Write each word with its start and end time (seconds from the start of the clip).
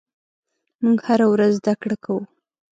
موږ 0.83 0.97
هره 1.07 1.25
ورځ 1.33 1.51
زدهکړه 1.59 1.95
کوو. 2.03 2.21